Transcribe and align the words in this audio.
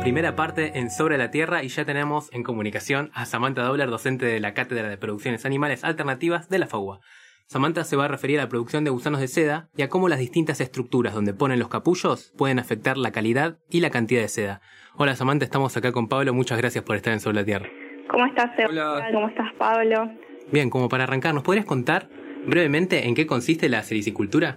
primera 0.00 0.34
parte 0.34 0.78
en 0.78 0.90
Sobre 0.90 1.18
la 1.18 1.30
Tierra 1.30 1.62
y 1.62 1.68
ya 1.68 1.84
tenemos 1.84 2.32
en 2.32 2.42
comunicación 2.42 3.10
a 3.12 3.26
Samantha 3.26 3.62
Dobler, 3.62 3.90
docente 3.90 4.24
de 4.24 4.40
la 4.40 4.54
Cátedra 4.54 4.88
de 4.88 4.96
Producciones 4.96 5.44
Animales 5.44 5.84
Alternativas 5.84 6.48
de 6.48 6.58
la 6.58 6.66
FAUA. 6.66 7.00
Samantha 7.46 7.84
se 7.84 7.96
va 7.96 8.06
a 8.06 8.08
referir 8.08 8.38
a 8.38 8.44
la 8.44 8.48
producción 8.48 8.82
de 8.82 8.90
gusanos 8.90 9.20
de 9.20 9.28
seda 9.28 9.68
y 9.76 9.82
a 9.82 9.88
cómo 9.90 10.08
las 10.08 10.18
distintas 10.18 10.60
estructuras 10.62 11.14
donde 11.14 11.34
ponen 11.34 11.58
los 11.58 11.68
capullos 11.68 12.32
pueden 12.38 12.58
afectar 12.58 12.96
la 12.96 13.12
calidad 13.12 13.58
y 13.68 13.80
la 13.80 13.90
cantidad 13.90 14.22
de 14.22 14.28
seda. 14.28 14.62
Hola 14.96 15.16
Samantha, 15.16 15.44
estamos 15.44 15.76
acá 15.76 15.92
con 15.92 16.08
Pablo, 16.08 16.32
muchas 16.32 16.56
gracias 16.56 16.82
por 16.82 16.96
estar 16.96 17.12
en 17.12 17.20
Sobre 17.20 17.36
la 17.36 17.44
Tierra. 17.44 17.68
¿Cómo 18.08 18.24
estás, 18.24 18.50
Hola. 18.68 19.06
¿Cómo 19.12 19.28
estás, 19.28 19.52
Pablo? 19.58 20.10
Bien, 20.50 20.70
como 20.70 20.88
para 20.88 21.04
arrancar, 21.04 21.34
¿nos 21.34 21.42
podrías 21.42 21.66
contar 21.66 22.08
brevemente 22.46 23.06
en 23.06 23.14
qué 23.14 23.26
consiste 23.26 23.68
la 23.68 23.82
sericicultura? 23.82 24.56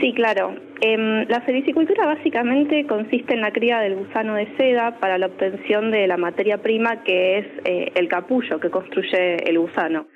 Sí, 0.00 0.14
claro. 0.14 0.69
Em, 0.82 1.28
la 1.28 1.44
sericicultura 1.44 2.06
básicamente 2.06 2.86
consiste 2.86 3.34
en 3.34 3.42
la 3.42 3.52
cría 3.52 3.80
del 3.80 3.96
gusano 3.96 4.34
de 4.34 4.48
seda 4.56 4.98
para 4.98 5.18
la 5.18 5.26
obtención 5.26 5.90
de 5.90 6.06
la 6.06 6.16
materia 6.16 6.62
prima 6.62 7.02
que 7.02 7.38
es 7.38 7.46
eh, 7.64 7.92
el 7.94 8.08
capullo 8.08 8.58
que 8.60 8.70
construye 8.70 9.36
el 9.46 9.58
gusano. 9.58 10.06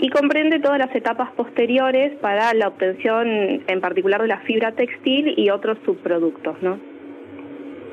Y 0.00 0.08
comprende 0.08 0.58
todas 0.58 0.78
las 0.78 0.94
etapas 0.96 1.30
posteriores 1.32 2.16
para 2.20 2.52
la 2.54 2.68
obtención 2.68 3.62
en 3.66 3.80
particular 3.80 4.20
de 4.22 4.28
la 4.28 4.40
fibra 4.40 4.72
textil 4.72 5.34
y 5.36 5.50
otros 5.50 5.78
subproductos, 5.84 6.60
¿no? 6.60 6.78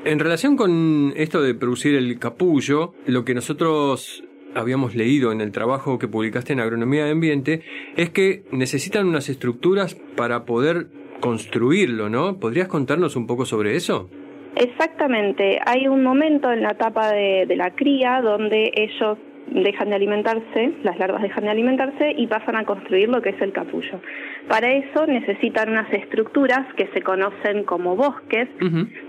En 0.04 0.18
relación 0.18 0.56
con 0.56 1.12
esto 1.16 1.42
de 1.42 1.54
producir 1.54 1.94
el 1.94 2.18
capullo, 2.18 2.94
lo 3.06 3.24
que 3.24 3.34
nosotros 3.34 4.24
habíamos 4.54 4.94
leído 4.94 5.32
en 5.32 5.40
el 5.40 5.52
trabajo 5.52 5.98
que 5.98 6.08
publicaste 6.08 6.52
en 6.52 6.60
Agronomía 6.60 7.04
de 7.04 7.10
Ambiente 7.10 7.62
es 7.96 8.10
que 8.10 8.44
necesitan 8.50 9.06
unas 9.06 9.28
estructuras 9.28 9.96
para 10.16 10.44
poder 10.44 10.86
construirlo, 11.20 12.08
¿no? 12.08 12.38
¿Podrías 12.38 12.68
contarnos 12.68 13.16
un 13.16 13.26
poco 13.26 13.44
sobre 13.44 13.76
eso? 13.76 14.08
Exactamente. 14.56 15.60
Hay 15.64 15.86
un 15.86 16.02
momento 16.02 16.50
en 16.50 16.62
la 16.62 16.70
etapa 16.70 17.12
de, 17.12 17.46
de 17.46 17.56
la 17.56 17.74
cría 17.74 18.20
donde 18.22 18.72
ellos 18.74 19.18
dejan 19.50 19.90
de 19.90 19.96
alimentarse, 19.96 20.72
las 20.82 20.98
larvas 20.98 21.22
dejan 21.22 21.44
de 21.44 21.50
alimentarse 21.50 22.14
y 22.16 22.26
pasan 22.26 22.56
a 22.56 22.64
construir 22.64 23.08
lo 23.08 23.22
que 23.22 23.30
es 23.30 23.40
el 23.40 23.52
capullo. 23.52 24.00
Para 24.48 24.70
eso 24.72 25.06
necesitan 25.06 25.70
unas 25.70 25.92
estructuras 25.92 26.72
que 26.74 26.86
se 26.88 27.02
conocen 27.02 27.64
como 27.64 27.96
bosques, 27.96 28.48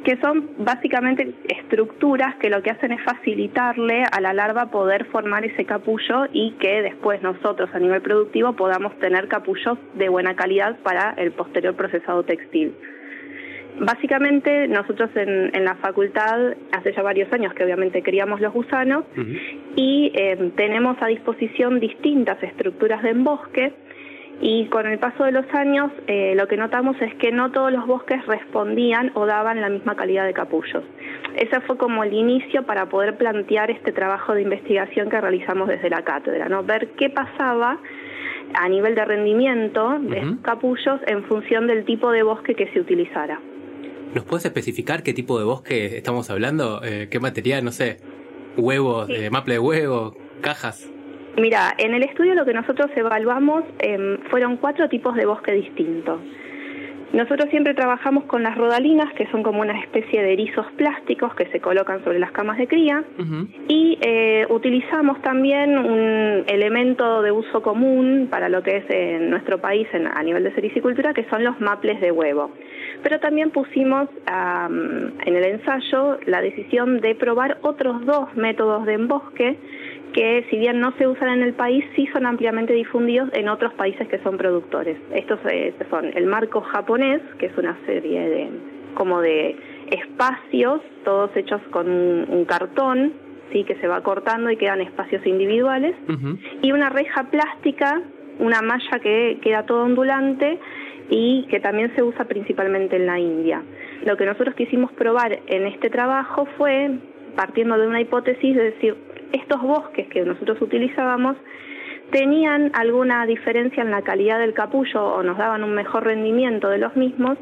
que 0.03 0.17
son 0.17 0.49
básicamente 0.57 1.33
estructuras 1.47 2.35
que 2.35 2.49
lo 2.49 2.61
que 2.61 2.71
hacen 2.71 2.91
es 2.91 3.01
facilitarle 3.03 4.03
a 4.11 4.21
la 4.21 4.33
larva 4.33 4.71
poder 4.71 5.05
formar 5.05 5.45
ese 5.45 5.65
capullo 5.65 6.25
y 6.33 6.51
que 6.59 6.81
después 6.81 7.21
nosotros 7.21 7.69
a 7.73 7.79
nivel 7.79 8.01
productivo 8.01 8.53
podamos 8.53 8.97
tener 8.99 9.27
capullos 9.27 9.77
de 9.95 10.09
buena 10.09 10.35
calidad 10.35 10.77
para 10.83 11.13
el 11.17 11.31
posterior 11.31 11.75
procesado 11.75 12.23
textil. 12.23 12.73
Básicamente 13.79 14.67
nosotros 14.67 15.09
en, 15.15 15.63
la 15.63 15.75
facultad 15.75 16.53
hace 16.71 16.93
ya 16.93 17.01
varios 17.01 17.31
años 17.31 17.53
que 17.53 17.63
obviamente 17.63 18.03
criamos 18.03 18.41
los 18.41 18.53
gusanos 18.53 19.05
y 19.75 20.11
eh, 20.15 20.51
tenemos 20.55 20.97
a 21.01 21.07
disposición 21.07 21.79
distintas 21.79 22.41
estructuras 22.43 23.01
de 23.03 23.09
embosque 23.11 23.73
y 24.41 24.65
con 24.67 24.87
el 24.87 24.99
paso 24.99 25.25
de 25.25 25.31
los 25.31 25.45
años 25.53 25.91
eh, 26.07 26.33
lo 26.35 26.47
que 26.47 26.57
notamos 26.57 26.95
es 27.01 27.13
que 27.15 27.31
no 27.31 27.51
todos 27.51 27.71
los 27.71 27.85
bosques 27.85 28.25
respondían 28.25 29.11
o 29.13 29.25
daban 29.25 29.61
la 29.61 29.69
misma 29.69 29.95
calidad 29.95 30.25
de 30.25 30.33
capullos. 30.33 30.83
Ese 31.35 31.59
fue 31.61 31.77
como 31.77 32.03
el 32.03 32.13
inicio 32.13 32.63
para 32.63 32.87
poder 32.87 33.17
plantear 33.17 33.69
este 33.69 33.91
trabajo 33.91 34.33
de 34.33 34.41
investigación 34.41 35.09
que 35.09 35.19
realizamos 35.19 35.67
desde 35.67 35.89
la 35.89 36.03
cátedra, 36.03 36.47
¿no? 36.49 36.63
ver 36.63 36.89
qué 36.97 37.09
pasaba 37.09 37.79
a 38.53 38.69
nivel 38.69 38.95
de 38.95 39.05
rendimiento 39.05 39.99
de 39.99 40.37
capullos 40.41 40.99
en 41.07 41.23
función 41.25 41.67
del 41.67 41.85
tipo 41.85 42.11
de 42.11 42.23
bosque 42.23 42.55
que 42.55 42.67
se 42.67 42.79
utilizara. 42.79 43.39
¿Nos 44.13 44.25
puedes 44.25 44.45
especificar 44.45 45.03
qué 45.03 45.13
tipo 45.13 45.37
de 45.37 45.45
bosque 45.45 45.97
estamos 45.97 46.29
hablando? 46.31 46.81
Eh, 46.83 47.09
¿Qué 47.11 47.19
material? 47.19 47.63
No 47.63 47.71
sé, 47.71 47.97
huevos, 48.57 49.07
eh, 49.09 49.29
maple 49.29 49.55
de 49.55 49.59
huevo, 49.59 50.15
cajas. 50.41 50.89
Mira, 51.37 51.75
en 51.77 51.93
el 51.93 52.01
estudio 52.01 52.33
lo 52.33 52.43
que 52.43 52.53
nosotros 52.53 52.89
evaluamos 52.95 53.63
em, 53.77 54.17
fueron 54.31 54.57
cuatro 54.57 54.89
tipos 54.89 55.15
de 55.15 55.25
bosque 55.25 55.51
distintos. 55.51 56.19
Nosotros 57.13 57.49
siempre 57.49 57.73
trabajamos 57.73 58.25
con 58.25 58.43
las 58.43 58.55
rodalinas, 58.55 59.11
que 59.13 59.25
son 59.27 59.41
como 59.41 59.61
una 59.61 59.79
especie 59.79 60.21
de 60.21 60.33
erizos 60.33 60.65
plásticos 60.77 61.33
que 61.33 61.47
se 61.47 61.59
colocan 61.59 62.03
sobre 62.03 62.19
las 62.19 62.31
camas 62.31 62.57
de 62.57 62.67
cría, 62.67 63.03
y 63.67 63.97
eh, 64.01 64.45
utilizamos 64.49 65.19
también 65.21 65.77
un 65.77 66.43
elemento 66.47 67.21
de 67.23 67.31
uso 67.31 67.61
común 67.61 68.27
para 68.29 68.47
lo 68.47 68.61
que 68.61 68.77
es 68.77 68.85
en 68.89 69.29
nuestro 69.31 69.59
país 69.59 69.87
a 69.93 70.23
nivel 70.23 70.43
de 70.43 70.53
sericicultura, 70.53 71.13
que 71.13 71.25
son 71.25 71.43
los 71.43 71.59
maples 71.59 71.99
de 71.99 72.11
huevo. 72.11 72.51
Pero 73.01 73.19
también 73.19 73.49
pusimos 73.49 74.09
en 74.27 75.35
el 75.35 75.43
ensayo 75.45 76.19
la 76.25 76.41
decisión 76.41 76.99
de 77.01 77.15
probar 77.15 77.57
otros 77.61 78.05
dos 78.05 78.35
métodos 78.35 78.85
de 78.85 78.93
embosque 78.93 79.57
que 80.13 80.45
si 80.49 80.57
bien 80.57 80.79
no 80.79 80.93
se 80.97 81.07
usan 81.07 81.29
en 81.29 81.43
el 81.43 81.53
país, 81.53 81.83
sí 81.95 82.07
son 82.13 82.25
ampliamente 82.25 82.73
difundidos 82.73 83.29
en 83.33 83.49
otros 83.49 83.73
países 83.73 84.07
que 84.07 84.19
son 84.19 84.37
productores. 84.37 84.97
Estos 85.13 85.39
eh, 85.51 85.73
son 85.89 86.05
el 86.15 86.25
marco 86.25 86.61
japonés, 86.61 87.21
que 87.37 87.47
es 87.47 87.57
una 87.57 87.77
serie 87.85 88.29
de 88.29 88.49
como 88.95 89.21
de 89.21 89.55
espacios, 89.91 90.81
todos 91.03 91.35
hechos 91.35 91.61
con 91.71 91.89
un, 91.89 92.45
cartón, 92.45 93.13
sí, 93.51 93.63
que 93.63 93.75
se 93.75 93.87
va 93.87 94.01
cortando 94.01 94.49
y 94.49 94.57
quedan 94.57 94.81
espacios 94.81 95.25
individuales, 95.25 95.95
y 96.61 96.71
una 96.71 96.89
reja 96.89 97.29
plástica, 97.29 98.01
una 98.39 98.61
malla 98.61 98.99
que 99.01 99.37
queda 99.41 99.65
todo 99.65 99.83
ondulante 99.83 100.59
y 101.09 101.45
que 101.49 101.59
también 101.59 101.93
se 101.95 102.03
usa 102.03 102.25
principalmente 102.25 102.95
en 102.95 103.05
la 103.05 103.19
India. 103.19 103.63
Lo 104.05 104.17
que 104.17 104.25
nosotros 104.25 104.55
quisimos 104.55 104.91
probar 104.93 105.39
en 105.47 105.65
este 105.67 105.89
trabajo 105.89 106.47
fue, 106.57 106.91
partiendo 107.35 107.77
de 107.77 107.87
una 107.87 108.01
hipótesis, 108.01 108.55
de 108.55 108.63
decir, 108.71 108.95
estos 109.31 109.61
bosques 109.61 110.07
que 110.07 110.23
nosotros 110.23 110.61
utilizábamos 110.61 111.37
tenían 112.11 112.71
alguna 112.73 113.25
diferencia 113.25 113.83
en 113.83 113.91
la 113.91 114.01
calidad 114.01 114.39
del 114.39 114.53
capullo 114.53 115.03
o 115.03 115.23
nos 115.23 115.37
daban 115.37 115.63
un 115.63 115.73
mejor 115.73 116.05
rendimiento 116.05 116.69
de 116.69 116.79
los 116.79 116.95
mismos, 116.95 117.37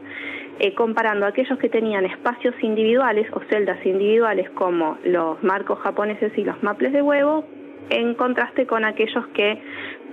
eh, 0.60 0.74
comparando 0.74 1.26
aquellos 1.26 1.58
que 1.60 1.70
tenían 1.70 2.06
espacios 2.06 2.56
individuales 2.62 3.28
o 3.32 3.40
celdas 3.50 3.84
individuales 3.86 4.50
como 4.52 4.98
los 5.04 5.42
marcos 5.44 5.80
japoneses 5.80 6.38
y 6.38 6.44
los 6.44 6.62
maples 6.64 6.92
de 6.92 7.02
huevo, 7.02 7.46
en 7.90 8.16
contraste 8.16 8.66
con 8.66 8.84
aquellos 8.84 9.26
que 9.28 9.62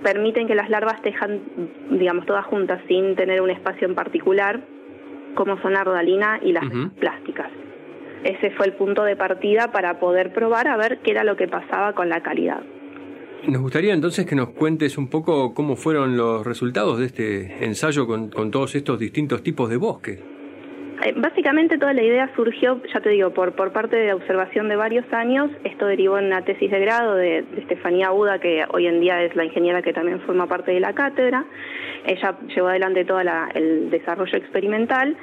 permiten 0.03 0.47
que 0.47 0.55
las 0.55 0.69
larvas 0.69 1.01
tejan, 1.01 1.41
digamos, 1.89 2.25
todas 2.25 2.45
juntas 2.45 2.79
sin 2.87 3.15
tener 3.15 3.41
un 3.41 3.49
espacio 3.49 3.87
en 3.87 3.95
particular, 3.95 4.61
como 5.33 5.59
son 5.61 5.73
la 5.73 5.83
rodalina 5.83 6.39
y 6.41 6.53
las 6.53 6.63
plásticas 6.99 7.49
ese 8.25 8.49
fue 8.51 8.65
el 8.65 8.73
punto 8.73 9.03
de 9.03 9.15
partida 9.15 9.71
para 9.71 9.99
poder 9.99 10.33
probar 10.33 10.67
a 10.67 10.77
ver 10.77 10.99
qué 11.03 11.11
era 11.11 11.23
lo 11.23 11.37
que 11.37 11.47
pasaba 11.47 11.93
con 11.93 12.09
la 12.09 12.21
calidad. 12.21 12.61
Nos 13.47 13.61
gustaría 13.61 13.93
entonces 13.93 14.25
que 14.25 14.35
nos 14.35 14.49
cuentes 14.49 14.97
un 14.97 15.07
poco 15.07 15.53
cómo 15.53 15.75
fueron 15.75 16.17
los 16.17 16.43
resultados 16.43 16.97
de 16.97 17.05
este 17.05 17.63
ensayo 17.63 18.07
con, 18.07 18.31
todos 18.49 18.73
estos 18.73 18.97
distintos 18.97 19.43
tipos 19.43 19.69
de 19.69 19.77
bosques. 19.77 20.19
Eh, 21.03 21.13
básicamente 21.17 21.77
toda 21.77 21.93
la 21.93 22.03
idea 22.03 22.29
surgió, 22.35 22.81
ya 22.93 23.01
te 23.01 23.09
digo, 23.09 23.31
por, 23.31 23.53
por 23.53 23.71
parte 23.71 23.95
de 23.97 24.13
observación 24.13 24.69
de 24.69 24.75
varios 24.75 25.11
años. 25.13 25.51
Esto 25.63 25.87
derivó 25.87 26.17
en 26.17 26.25
una 26.25 26.43
tesis 26.43 26.71
de 26.71 26.79
grado 26.79 27.15
de, 27.15 27.41
de 27.43 27.61
Estefanía 27.61 28.11
Buda, 28.11 28.39
que 28.39 28.63
hoy 28.71 28.87
en 28.87 29.01
día 29.01 29.23
es 29.23 29.35
la 29.35 29.45
ingeniera 29.45 29.81
que 29.81 29.93
también 29.93 30.21
forma 30.21 30.47
parte 30.47 30.71
de 30.71 30.79
la 30.79 30.93
cátedra. 30.93 31.45
Ella 32.05 32.35
llevó 32.53 32.67
adelante 32.67 33.03
todo 33.03 33.19
el 33.19 33.89
desarrollo 33.89 34.37
experimental 34.37 35.17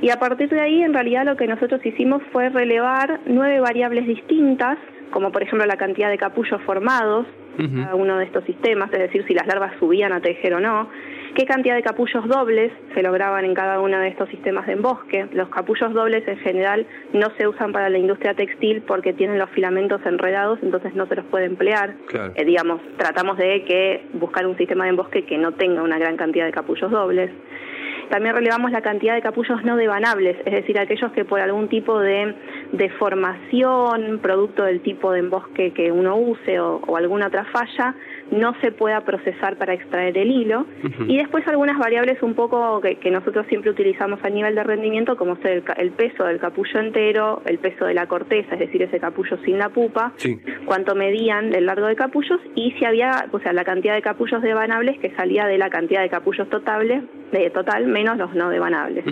y 0.00 0.10
a 0.10 0.18
partir 0.18 0.48
de 0.48 0.60
ahí 0.60 0.82
en 0.82 0.94
realidad 0.94 1.24
lo 1.24 1.36
que 1.36 1.46
nosotros 1.46 1.84
hicimos 1.84 2.22
fue 2.32 2.48
relevar 2.48 3.20
nueve 3.26 3.58
variables 3.60 4.06
distintas, 4.06 4.78
como 5.10 5.32
por 5.32 5.42
ejemplo 5.42 5.66
la 5.66 5.76
cantidad 5.76 6.08
de 6.08 6.18
capullos 6.18 6.60
formados, 6.62 7.26
cada 7.56 7.96
uno 7.96 8.18
de 8.18 8.24
estos 8.24 8.44
sistemas, 8.44 8.92
es 8.92 9.00
decir, 9.00 9.24
si 9.26 9.34
las 9.34 9.48
larvas 9.48 9.72
subían 9.80 10.12
a 10.12 10.20
tejer 10.20 10.54
o 10.54 10.60
no, 10.60 10.88
qué 11.34 11.44
cantidad 11.46 11.74
de 11.74 11.82
capullos 11.82 12.26
dobles 12.28 12.72
se 12.94 13.02
lograban 13.02 13.44
en 13.44 13.54
cada 13.54 13.80
uno 13.80 13.98
de 13.98 14.08
estos 14.08 14.28
sistemas 14.28 14.66
de 14.66 14.74
embosque. 14.74 15.26
Los 15.32 15.48
capullos 15.48 15.92
dobles 15.92 16.26
en 16.26 16.38
general 16.38 16.86
no 17.12 17.28
se 17.36 17.46
usan 17.46 17.72
para 17.72 17.88
la 17.88 17.98
industria 17.98 18.34
textil 18.34 18.82
porque 18.82 19.12
tienen 19.12 19.38
los 19.38 19.50
filamentos 19.50 20.00
enredados, 20.04 20.58
entonces 20.62 20.94
no 20.94 21.06
se 21.06 21.16
los 21.16 21.24
puede 21.26 21.46
emplear. 21.46 21.94
Eh, 22.34 22.44
digamos, 22.44 22.80
tratamos 22.96 23.38
de 23.38 23.64
que 23.64 24.06
buscar 24.14 24.46
un 24.46 24.56
sistema 24.56 24.84
de 24.84 24.90
embosque 24.90 25.24
que 25.24 25.38
no 25.38 25.52
tenga 25.52 25.82
una 25.82 25.98
gran 25.98 26.16
cantidad 26.16 26.46
de 26.46 26.52
capullos 26.52 26.90
dobles. 26.90 27.30
También 28.10 28.34
relevamos 28.34 28.70
la 28.70 28.80
cantidad 28.80 29.14
de 29.14 29.20
capullos 29.20 29.62
no 29.64 29.76
devanables, 29.76 30.38
es 30.46 30.52
decir, 30.52 30.78
aquellos 30.78 31.12
que 31.12 31.26
por 31.26 31.40
algún 31.40 31.68
tipo 31.68 32.00
de 32.00 32.34
deformación, 32.72 34.18
producto 34.22 34.64
del 34.64 34.80
tipo 34.80 35.12
de 35.12 35.18
embosque 35.20 35.72
que 35.72 35.92
uno 35.92 36.16
use 36.16 36.58
o, 36.58 36.96
alguna 36.96 37.26
otra 37.26 37.44
falla, 37.44 37.94
no 38.30 38.54
se 38.60 38.72
pueda 38.72 39.00
procesar 39.02 39.56
para 39.56 39.74
extraer 39.74 40.16
el 40.18 40.30
hilo. 40.30 40.66
Y 41.06 41.16
después 41.16 41.46
algunas 41.46 41.78
variables 41.78 42.22
un 42.22 42.34
poco 42.34 42.80
que, 42.80 43.10
nosotros 43.10 43.46
siempre 43.48 43.70
utilizamos 43.70 44.22
a 44.22 44.28
nivel 44.28 44.54
de 44.54 44.62
rendimiento, 44.62 45.16
como 45.16 45.36
ser 45.36 45.64
el, 45.76 45.90
peso 45.92 46.24
del 46.24 46.38
capullo 46.38 46.78
entero, 46.78 47.42
el 47.46 47.58
peso 47.58 47.86
de 47.86 47.94
la 47.94 48.06
corteza, 48.06 48.54
es 48.54 48.60
decir, 48.60 48.82
ese 48.82 49.00
capullo 49.00 49.38
sin 49.44 49.58
la 49.58 49.70
pupa, 49.70 50.12
cuánto 50.66 50.94
medían 50.94 51.54
el 51.54 51.66
largo 51.66 51.86
de 51.86 51.96
capullos 51.96 52.40
y 52.54 52.72
si 52.72 52.84
había, 52.84 53.26
o 53.32 53.40
sea, 53.40 53.52
la 53.52 53.64
cantidad 53.64 53.94
de 53.94 54.02
capullos 54.02 54.42
devanables 54.42 54.98
que 54.98 55.10
salía 55.16 55.46
de 55.46 55.58
la 55.58 55.70
cantidad 55.70 56.02
de 56.02 56.10
capullos 56.10 56.48
totables, 56.50 57.02
de 57.32 57.50
total 57.50 57.86
menos 57.86 58.18
los 58.18 58.34
no 58.34 58.50
devanables. 58.50 59.04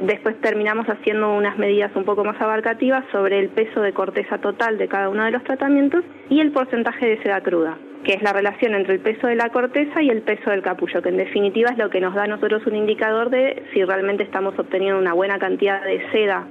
Después 0.00 0.38
terminamos 0.40 0.86
haciendo 0.88 1.32
unas 1.34 1.56
medidas 1.58 1.90
un 1.94 2.04
poco 2.04 2.24
más 2.24 2.40
abarcativas 2.40 3.04
sobre 3.12 3.38
el 3.38 3.48
peso 3.48 3.80
de 3.80 3.92
corteza 3.92 4.38
total 4.38 4.76
de 4.78 4.88
cada 4.88 5.08
uno 5.08 5.24
de 5.24 5.30
los 5.30 5.42
tratamientos 5.44 6.04
y 6.28 6.40
el 6.40 6.52
porcentaje 6.52 7.06
de 7.06 7.22
seda 7.22 7.40
cruda, 7.40 7.78
que 8.04 8.14
es 8.14 8.22
la 8.22 8.32
relación 8.32 8.74
entre 8.74 8.94
el 8.94 9.00
peso 9.00 9.26
de 9.26 9.36
la 9.36 9.50
corteza 9.50 10.02
y 10.02 10.10
el 10.10 10.22
peso 10.22 10.50
del 10.50 10.62
capullo, 10.62 11.02
que 11.02 11.08
en 11.08 11.16
definitiva 11.16 11.70
es 11.70 11.78
lo 11.78 11.90
que 11.90 12.00
nos 12.00 12.14
da 12.14 12.24
a 12.24 12.26
nosotros 12.26 12.66
un 12.66 12.76
indicador 12.76 13.30
de 13.30 13.64
si 13.72 13.84
realmente 13.84 14.22
estamos 14.22 14.58
obteniendo 14.58 14.98
una 14.98 15.12
buena 15.12 15.38
cantidad 15.38 15.82
de 15.82 16.08
seda 16.10 16.46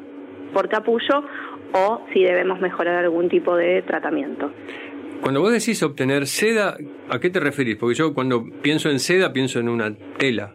por 0.54 0.70
capullo 0.70 1.24
o 1.74 2.02
si 2.14 2.24
debemos 2.24 2.60
mejorar 2.62 2.96
algún 3.04 3.30
tipo 3.30 3.56
de 3.56 3.82
tratamiento. 3.82 4.52
Cuando 5.22 5.42
vos 5.42 5.52
decís 5.52 5.82
obtener 5.82 6.28
seda, 6.28 6.78
¿a 7.10 7.20
qué 7.20 7.30
te 7.30 7.40
referís? 7.40 7.78
Porque 7.78 7.96
yo 7.96 8.14
cuando 8.14 8.46
pienso 8.62 8.90
en 8.90 9.00
seda 9.00 9.34
pienso 9.34 9.60
en 9.60 9.70
una 9.70 9.94
tela. 10.18 10.54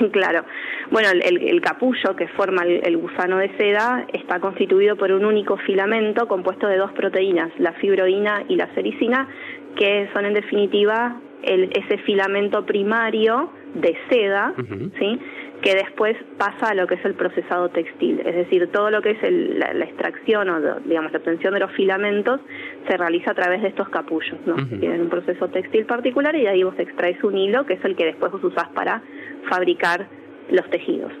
claro. 0.12 0.44
Bueno, 0.90 1.08
el, 1.12 1.60
capullo 1.60 2.16
que 2.16 2.26
forma 2.28 2.64
el, 2.64 2.96
gusano 2.96 3.38
de 3.38 3.56
seda 3.56 4.06
está 4.12 4.40
constituido 4.40 4.96
por 4.96 5.12
un 5.12 5.24
único 5.24 5.56
filamento 5.58 6.26
compuesto 6.26 6.66
de 6.66 6.78
dos 6.78 6.90
proteínas, 6.92 7.52
la 7.58 7.72
fibroína 7.74 8.44
y 8.48 8.56
la 8.56 8.74
sericina, 8.74 9.28
que 9.76 10.08
son 10.12 10.24
en 10.26 10.34
definitiva 10.34 11.20
ese 11.42 11.98
filamento 12.04 12.66
primario 12.66 13.50
de 13.74 13.96
seda, 14.10 14.52
¿sí? 14.98 15.18
que 15.62 15.74
después 15.74 16.16
pasa 16.38 16.70
a 16.70 16.74
lo 16.74 16.86
que 16.86 16.94
es 16.94 17.04
el 17.04 17.14
procesado 17.14 17.68
textil, 17.68 18.20
es 18.24 18.34
decir, 18.34 18.68
todo 18.72 18.90
lo 18.90 19.02
que 19.02 19.10
es 19.10 19.18
la, 19.22 19.84
extracción 19.84 20.48
o 20.48 20.80
digamos 20.80 21.12
la 21.12 21.18
obtención 21.18 21.54
de 21.54 21.60
los 21.60 21.72
filamentos 21.72 22.40
se 22.88 22.96
realiza 22.96 23.32
a 23.32 23.34
través 23.34 23.62
de 23.62 23.68
estos 23.68 23.88
capullos, 23.90 24.38
¿no? 24.46 24.56
Tienen 24.78 25.02
un 25.02 25.08
proceso 25.08 25.48
textil 25.48 25.84
particular 25.84 26.34
y 26.34 26.42
de 26.42 26.48
ahí 26.48 26.62
vos 26.62 26.78
extraes 26.78 27.22
un 27.22 27.36
hilo 27.36 27.66
que 27.66 27.74
es 27.74 27.84
el 27.84 27.94
que 27.94 28.06
después 28.06 28.32
vos 28.32 28.42
usás 28.42 28.68
para 28.74 29.02
fabricar 29.48 30.06
los 30.50 30.68
tejidos. 30.70 31.12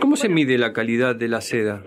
¿Cómo 0.00 0.16
se 0.16 0.28
mide 0.28 0.58
la 0.58 0.72
calidad 0.72 1.14
de 1.14 1.28
la 1.28 1.40
seda? 1.40 1.82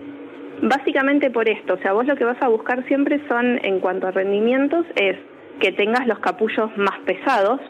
Básicamente 0.62 1.30
por 1.30 1.48
esto, 1.48 1.74
o 1.74 1.78
sea, 1.78 1.92
vos 1.92 2.06
lo 2.06 2.16
que 2.16 2.24
vas 2.24 2.40
a 2.40 2.48
buscar 2.48 2.86
siempre 2.86 3.20
son, 3.28 3.60
en 3.62 3.80
cuanto 3.80 4.06
a 4.06 4.10
rendimientos, 4.10 4.86
es 4.94 5.16
que 5.60 5.72
tengas 5.72 6.06
los 6.06 6.18
capullos 6.18 6.70
más 6.76 6.98
pesados, 7.00 7.60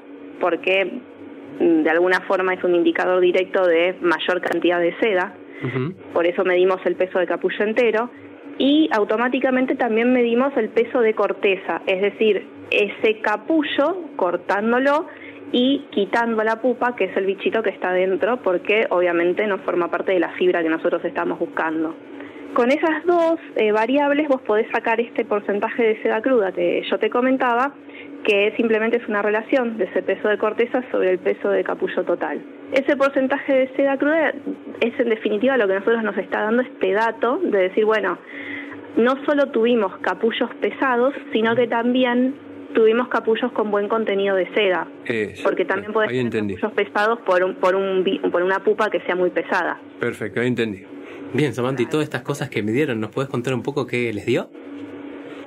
porque 0.40 1.00
mm, 1.60 1.82
de 1.82 1.90
alguna 1.90 2.20
forma 2.22 2.54
es 2.54 2.64
un 2.64 2.74
indicador 2.74 3.20
directo 3.20 3.66
de 3.66 3.96
mayor 4.00 4.40
cantidad 4.40 4.80
de 4.80 4.94
seda, 4.98 5.34
por 6.12 6.26
eso 6.26 6.44
medimos 6.44 6.84
el 6.84 6.96
peso 6.96 7.18
de 7.18 7.26
capullo 7.26 7.64
entero, 7.64 8.10
y 8.58 8.88
automáticamente 8.92 9.74
también 9.74 10.12
medimos 10.12 10.54
el 10.56 10.68
peso 10.68 11.00
de 11.00 11.14
corteza, 11.14 11.80
es 11.86 12.02
decir, 12.02 12.46
ese 12.70 13.20
capullo, 13.20 14.02
cortándolo, 14.16 15.06
y 15.52 15.86
quitando 15.90 16.42
la 16.42 16.60
pupa, 16.60 16.96
que 16.96 17.04
es 17.04 17.16
el 17.16 17.26
bichito 17.26 17.62
que 17.62 17.70
está 17.70 17.92
dentro, 17.92 18.38
porque 18.42 18.86
obviamente 18.90 19.46
no 19.46 19.58
forma 19.58 19.90
parte 19.90 20.12
de 20.12 20.20
la 20.20 20.30
fibra 20.30 20.62
que 20.62 20.68
nosotros 20.68 21.04
estamos 21.04 21.38
buscando. 21.38 21.94
Con 22.56 22.70
esas 22.70 23.04
dos 23.04 23.38
eh, 23.56 23.70
variables 23.70 24.28
vos 24.28 24.40
podés 24.40 24.66
sacar 24.72 24.98
este 24.98 25.26
porcentaje 25.26 25.82
de 25.82 26.02
seda 26.02 26.22
cruda 26.22 26.52
que 26.52 26.82
yo 26.90 26.98
te 26.98 27.10
comentaba, 27.10 27.74
que 28.24 28.54
simplemente 28.56 28.96
es 28.96 29.06
una 29.08 29.20
relación 29.20 29.76
de 29.76 29.84
ese 29.84 30.02
peso 30.02 30.26
de 30.28 30.38
corteza 30.38 30.82
sobre 30.90 31.10
el 31.10 31.18
peso 31.18 31.50
de 31.50 31.62
capullo 31.62 32.02
total. 32.04 32.42
Ese 32.72 32.96
porcentaje 32.96 33.52
de 33.52 33.68
seda 33.76 33.98
cruda 33.98 34.32
es 34.80 34.98
en 34.98 35.08
definitiva 35.10 35.58
lo 35.58 35.68
que 35.68 35.74
nosotros 35.74 36.02
nos 36.02 36.16
está 36.16 36.44
dando 36.44 36.62
este 36.62 36.92
dato 36.94 37.36
de 37.42 37.58
decir, 37.58 37.84
bueno, 37.84 38.16
no 38.96 39.22
solo 39.26 39.50
tuvimos 39.50 39.98
capullos 39.98 40.48
pesados, 40.58 41.12
sino 41.34 41.54
que 41.56 41.68
también 41.68 42.36
tuvimos 42.72 43.08
capullos 43.08 43.52
con 43.52 43.70
buen 43.70 43.88
contenido 43.88 44.34
de 44.34 44.48
seda, 44.54 44.88
porque 45.44 45.66
también 45.66 45.92
pueden 45.92 46.32
ser 46.32 46.40
capullos 46.40 46.72
pesados 46.72 47.20
por, 47.20 47.44
un, 47.44 47.56
por, 47.56 47.74
un, 47.74 48.02
por 48.32 48.42
una 48.42 48.60
pupa 48.60 48.88
que 48.88 49.00
sea 49.00 49.14
muy 49.14 49.28
pesada. 49.28 49.78
Perfecto, 50.00 50.40
ahí 50.40 50.48
entendí. 50.48 50.95
Bien, 51.36 51.52
Samantha, 51.52 51.82
y 51.82 51.86
todas 51.86 52.04
estas 52.04 52.22
cosas 52.22 52.48
que 52.48 52.62
me 52.62 52.72
dieron, 52.72 52.98
¿nos 52.98 53.10
puedes 53.10 53.28
contar 53.28 53.52
un 53.52 53.62
poco 53.62 53.86
qué 53.86 54.10
les 54.10 54.24
dio? 54.24 54.48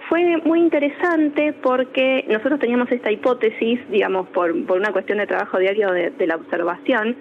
Fue 0.07 0.37
muy 0.45 0.59
interesante 0.59 1.51
porque 1.63 2.25
nosotros 2.27 2.59
teníamos 2.59 2.91
esta 2.91 3.11
hipótesis, 3.11 3.79
digamos, 3.89 4.27
por, 4.29 4.65
por 4.67 4.77
una 4.77 4.91
cuestión 4.91 5.17
de 5.17 5.25
trabajo 5.25 5.57
diario 5.57 5.91
de, 5.91 6.27
la 6.27 6.35
observación, 6.35 7.15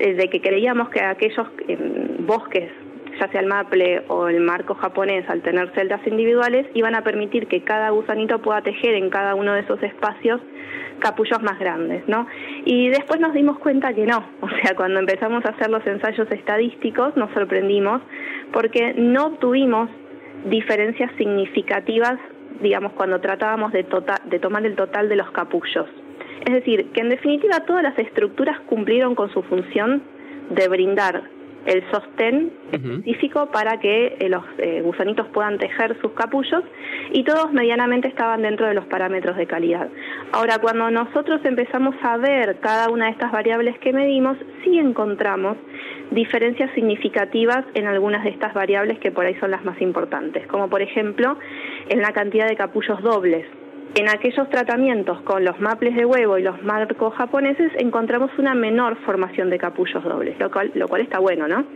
eh, 0.00 0.14
de 0.14 0.28
que 0.28 0.40
creíamos 0.40 0.88
que 0.90 1.00
aquellos 1.00 1.46
em, 1.68 2.26
bosques 2.26 2.72
ya 3.18 3.28
sea 3.28 3.40
el 3.40 3.46
maple 3.46 4.02
o 4.08 4.28
el 4.28 4.40
marco 4.40 4.74
japonés, 4.74 5.28
al 5.28 5.42
tener 5.42 5.70
celdas 5.74 6.00
individuales, 6.06 6.66
iban 6.74 6.94
a 6.94 7.02
permitir 7.02 7.46
que 7.46 7.62
cada 7.62 7.90
gusanito 7.90 8.40
pueda 8.40 8.62
tejer 8.62 8.94
en 8.94 9.10
cada 9.10 9.34
uno 9.34 9.54
de 9.54 9.60
esos 9.60 9.82
espacios 9.82 10.40
capullos 10.98 11.42
más 11.42 11.58
grandes, 11.58 12.06
¿no? 12.06 12.26
Y 12.64 12.88
después 12.88 13.20
nos 13.20 13.34
dimos 13.34 13.58
cuenta 13.58 13.92
que 13.92 14.06
no, 14.06 14.24
o 14.40 14.48
sea, 14.48 14.74
cuando 14.76 15.00
empezamos 15.00 15.44
a 15.44 15.50
hacer 15.50 15.68
los 15.68 15.86
ensayos 15.86 16.30
estadísticos 16.30 17.16
nos 17.16 17.32
sorprendimos 17.32 18.00
porque 18.52 18.94
no 18.94 19.26
obtuvimos 19.26 19.90
diferencias 20.44 21.10
significativas, 21.16 22.18
digamos, 22.60 22.92
cuando 22.92 23.20
tratábamos 23.20 23.72
de, 23.72 23.84
tota-, 23.84 24.20
de 24.24 24.38
tomar 24.38 24.64
el 24.64 24.76
total 24.76 25.08
de 25.08 25.16
los 25.16 25.30
capullos. 25.32 25.86
Es 26.46 26.52
decir, 26.52 26.90
que 26.92 27.00
en 27.00 27.08
definitiva 27.08 27.60
todas 27.66 27.82
las 27.82 27.98
estructuras 27.98 28.58
cumplieron 28.60 29.14
con 29.14 29.30
su 29.32 29.42
función 29.42 30.02
de 30.50 30.68
brindar 30.68 31.22
el 31.66 31.84
sostén 31.90 32.52
específico 32.72 33.46
para 33.52 33.78
que 33.78 34.16
eh, 34.18 34.28
los 34.28 34.44
eh, 34.58 34.80
gusanitos 34.82 35.26
puedan 35.28 35.58
tejer 35.58 35.96
sus 36.00 36.12
capullos 36.12 36.62
y 37.12 37.22
todos 37.24 37.52
medianamente 37.52 38.08
estaban 38.08 38.42
dentro 38.42 38.66
de 38.66 38.74
los 38.74 38.86
parámetros 38.86 39.36
de 39.36 39.46
calidad. 39.46 39.88
Ahora, 40.32 40.58
cuando 40.58 40.90
nosotros 40.90 41.40
empezamos 41.44 41.94
a 42.02 42.16
ver 42.16 42.58
cada 42.60 42.90
una 42.90 43.06
de 43.06 43.12
estas 43.12 43.30
variables 43.30 43.78
que 43.78 43.92
medimos, 43.92 44.36
sí 44.64 44.78
encontramos 44.78 45.56
diferencias 46.10 46.70
significativas 46.74 47.64
en 47.74 47.86
algunas 47.86 48.24
de 48.24 48.30
estas 48.30 48.54
variables 48.54 48.98
que 48.98 49.10
por 49.10 49.24
ahí 49.24 49.34
son 49.36 49.50
las 49.50 49.64
más 49.64 49.80
importantes, 49.80 50.46
como 50.46 50.68
por 50.68 50.82
ejemplo 50.82 51.38
en 51.88 52.00
la 52.00 52.12
cantidad 52.12 52.48
de 52.48 52.56
capullos 52.56 53.00
dobles. 53.02 53.46
En 53.94 54.08
aquellos 54.08 54.48
tratamientos 54.48 55.20
con 55.20 55.44
los 55.44 55.60
maples 55.60 55.94
de 55.94 56.06
huevo 56.06 56.38
y 56.38 56.42
los 56.42 56.62
marcos 56.62 57.14
japoneses 57.14 57.70
encontramos 57.76 58.30
una 58.38 58.54
menor 58.54 58.96
formación 59.04 59.50
de 59.50 59.58
capullos 59.58 60.02
dobles, 60.02 60.38
lo 60.38 60.50
cual, 60.50 60.70
lo 60.74 60.88
cual 60.88 61.02
está 61.02 61.18
bueno, 61.18 61.46
¿no? 61.46 61.66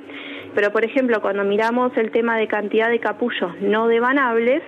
Pero, 0.55 0.73
por 0.73 0.83
ejemplo, 0.83 1.21
cuando 1.21 1.45
miramos 1.45 1.95
el 1.99 2.11
tema 2.11 2.39
de 2.39 2.49
cantidad 2.49 2.89
de 2.89 3.01
capullos 3.01 3.51
no 3.61 3.87
devanables, 3.87 4.63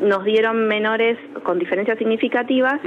nos 0.00 0.24
dieron 0.24 0.68
menores, 0.68 1.18
con 1.42 1.58
diferencias 1.58 1.98
significativas, 1.98 2.80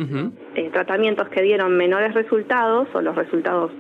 eh, 0.56 0.70
tratamientos 0.72 1.30
que 1.30 1.44
dieron 1.44 1.78
menores 1.78 2.16
resultados, 2.16 2.88
o 2.94 3.02
los 3.02 3.16
resultados 3.16 3.72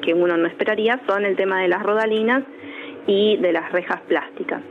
que 0.00 0.14
uno 0.14 0.36
no 0.36 0.46
esperaría, 0.46 1.00
son 1.08 1.24
el 1.24 1.34
tema 1.34 1.60
de 1.60 1.66
las 1.68 1.82
rodalinas 1.82 2.44
y 3.06 3.36
de 3.36 3.52
las 3.52 3.70
rejas 3.72 4.00
plásticas. 4.08 4.62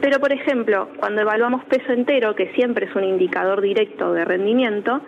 Pero, 0.00 0.20
por 0.20 0.32
ejemplo, 0.32 0.88
cuando 0.98 1.22
evaluamos 1.22 1.64
peso 1.64 1.92
entero, 1.92 2.34
que 2.34 2.52
siempre 2.52 2.86
es 2.86 2.94
un 2.94 3.04
indicador 3.04 3.60
directo 3.60 4.12
de 4.12 4.24
rendimiento, 4.24 5.00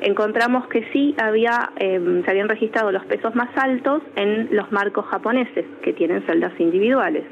encontramos 0.00 0.68
que 0.68 0.84
sí 0.92 1.14
había, 1.18 1.70
em, 1.76 2.24
se 2.24 2.30
habían 2.30 2.48
registrado 2.48 2.92
los 2.92 3.04
pesos 3.06 3.34
más 3.34 3.50
altos 3.56 4.02
en 4.14 4.48
los 4.52 4.70
marcos 4.70 5.06
japoneses, 5.06 5.64
que 5.82 5.92
tienen 5.92 6.22
celdas 6.22 6.52
individuales. 6.58 7.24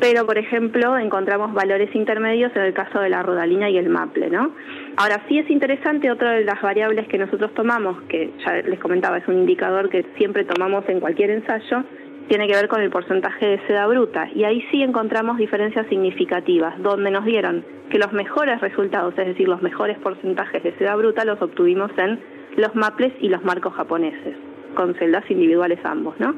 Pero, 0.00 0.24
por 0.26 0.38
ejemplo, 0.38 0.96
encontramos 0.96 1.52
valores 1.52 1.92
intermedios 1.94 2.54
en 2.54 2.62
el 2.62 2.72
caso 2.72 3.00
de 3.00 3.08
la 3.08 3.22
rodalina 3.22 3.68
y 3.68 3.78
el 3.78 3.88
maple, 3.88 4.30
¿no? 4.30 4.52
Ahora, 4.96 5.22
sí 5.28 5.38
es 5.38 5.50
interesante, 5.50 6.10
otra 6.10 6.32
de 6.32 6.44
las 6.44 6.60
variables 6.62 7.08
que 7.08 7.18
nosotros 7.18 7.52
tomamos, 7.54 8.00
que 8.02 8.30
ya 8.44 8.54
les 8.62 8.78
comentaba, 8.78 9.18
es 9.18 9.26
un 9.26 9.38
indicador 9.38 9.88
que 9.88 10.04
siempre 10.16 10.44
tomamos 10.44 10.88
en 10.88 11.00
cualquier 11.00 11.30
ensayo, 11.30 11.82
tiene 12.28 12.46
que 12.46 12.54
ver 12.54 12.68
con 12.68 12.80
el 12.80 12.90
porcentaje 12.90 13.46
de 13.46 13.66
seda 13.66 13.86
bruta 13.86 14.28
y 14.34 14.44
ahí 14.44 14.62
sí 14.70 14.82
encontramos 14.82 15.38
diferencias 15.38 15.86
significativas, 15.88 16.80
donde 16.82 17.10
nos 17.10 17.24
dieron 17.24 17.64
que 17.90 17.98
los 17.98 18.12
mejores 18.12 18.60
resultados, 18.60 19.14
es 19.18 19.26
decir, 19.26 19.48
los 19.48 19.62
mejores 19.62 19.98
porcentajes 19.98 20.62
de 20.62 20.72
seda 20.76 20.94
bruta 20.94 21.24
los 21.24 21.40
obtuvimos 21.40 21.90
en 21.96 22.20
los 22.56 22.74
maples 22.74 23.12
y 23.20 23.28
los 23.28 23.42
marcos 23.44 23.74
japoneses, 23.74 24.36
con 24.74 24.94
celdas 24.96 25.28
individuales 25.30 25.78
ambos, 25.84 26.14
¿no? 26.20 26.34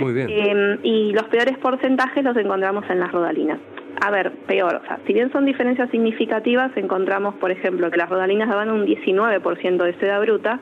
Muy 0.00 0.12
bien. 0.12 0.28
Em, 0.30 0.78
y 0.82 1.12
los 1.12 1.24
peores 1.24 1.58
porcentajes 1.58 2.24
los 2.24 2.36
encontramos 2.36 2.84
en 2.88 3.00
las 3.00 3.12
rodalinas. 3.12 3.58
A 4.04 4.10
ver, 4.10 4.32
peor, 4.46 4.74
o 4.74 4.86
sea, 4.86 4.98
si 5.06 5.12
bien 5.12 5.30
son 5.30 5.44
diferencias 5.44 5.90
significativas, 5.90 6.72
encontramos, 6.76 7.34
por 7.36 7.50
ejemplo, 7.50 7.90
que 7.90 7.96
las 7.96 8.08
rodalinas 8.08 8.48
daban 8.48 8.70
un 8.70 8.86
19% 8.86 9.84
de 9.84 9.94
seda 9.94 10.18
bruta, 10.18 10.58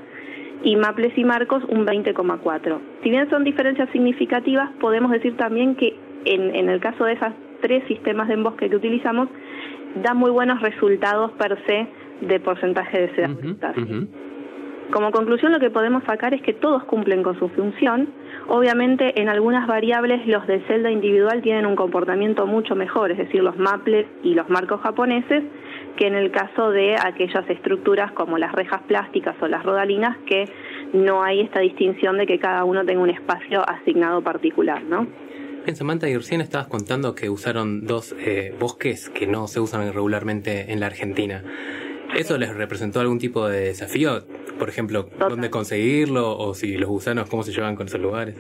y 0.65 0.77
Maples 0.77 1.17
y 1.17 1.25
Marcos 1.25 1.63
un 1.69 1.87
20,4. 1.87 2.79
Si 3.03 3.11
bien 3.11 3.29
son 3.31 3.45
diferencias 3.45 3.89
significativas, 3.91 4.71
podemos 4.81 5.11
decir 5.11 5.37
también 5.37 5.75
que 5.77 5.97
en, 6.25 6.55
en 6.55 6.69
el 6.69 6.81
caso 6.81 7.05
de 7.05 7.15
esos 7.15 7.33
tres 7.61 7.85
sistemas 7.89 8.29
de 8.29 8.35
embosque 8.35 8.69
que 8.69 8.77
utilizamos, 8.77 9.29
da 10.03 10.15
muy 10.15 10.31
buenos 10.31 10.61
resultados 10.61 11.33
per 11.33 11.59
se 11.67 11.87
de 12.21 12.41
porcentaje 12.41 13.01
de 13.01 13.15
seda 13.15 13.75
Como 14.91 15.11
conclusión 15.11 15.53
lo 15.53 15.59
que 15.59 15.71
podemos 15.71 16.05
sacar 16.05 16.35
es 16.35 16.43
que 16.43 16.53
todos 16.53 16.85
cumplen 16.85 17.23
con 17.23 17.39
su 17.39 17.49
función. 17.49 18.09
Obviamente 18.49 19.21
en 19.21 19.29
algunas 19.29 19.67
variables 19.67 20.27
los 20.27 20.47
de 20.47 20.61
celda 20.67 20.91
individual 20.91 21.41
tienen 21.43 21.67
un 21.67 21.77
comportamiento 21.77 22.47
mucho 22.47 22.75
mejor, 22.75 23.11
es 23.11 23.19
decir, 23.19 23.43
los 23.43 23.57
maples 23.57 24.07
y 24.23 24.35
los 24.35 24.49
marcos 24.49 24.81
japoneses, 24.83 25.45
que 25.97 26.07
en 26.07 26.15
el 26.15 26.31
caso 26.31 26.71
de 26.71 26.97
aquellas 26.97 27.49
estructuras 27.49 28.13
como 28.13 28.39
las 28.39 28.53
rejas 28.53 28.83
plásticas 28.83 29.37
o 29.41 29.49
las 29.49 29.63
rodalinas, 29.63 30.17
que 30.27 30.49
no 30.93 31.23
hay 31.23 31.41
esta 31.41 31.61
distinción 31.61 32.19
de 32.19 32.27
que 32.27 32.39
cada 32.39 32.65
uno 32.65 32.85
tenga 32.85 33.01
un 33.01 33.11
espacio 33.11 33.69
asignado 33.69 34.23
particular, 34.23 34.83
¿no? 34.83 35.07
En 35.65 35.77
Samantha, 35.77 36.09
y 36.09 36.17
recién 36.17 36.41
estabas 36.41 36.67
contando 36.67 37.15
que 37.15 37.31
usaron 37.31 37.87
dos 37.87 38.17
eh, 38.19 38.55
bosques 38.59 39.09
que 39.11 39.29
no 39.29 39.47
se 39.47 39.61
usan 39.61 39.93
regularmente 39.93 40.73
en 40.73 40.81
la 40.81 40.87
Argentina. 40.87 41.45
¿Eso 42.17 42.37
les 42.37 42.55
representó 42.55 43.01
algún 43.01 43.19
tipo 43.19 43.49
de 43.49 43.61
desafío? 43.61 44.25
Por 44.59 44.69
ejemplo, 44.69 45.09
¿dónde 45.19 45.51
conseguirlo? 45.51 46.37
¿O 46.37 46.55
si 46.55 46.77
los 46.77 46.89
gusanos, 46.89 47.31
cómo 47.31 47.43
se 47.43 47.53
llevan 47.53 47.77
con 47.77 47.87
esos 47.87 48.01
lugares? 48.01 48.37